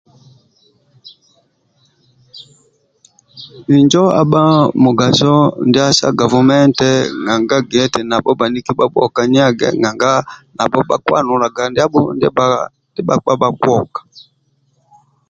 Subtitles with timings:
[3.75, 4.43] Injo abha
[4.83, 5.33] mugaso
[5.67, 6.91] ndia sa gavumenti
[7.25, 10.11] nanga gia eti nabho bhaniki bhabhuokage nanga
[10.57, 12.29] nabho bhakianulaga ndiabho ndia
[13.07, 13.99] bhakpa bhakioka